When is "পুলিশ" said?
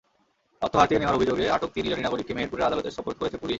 3.37-3.49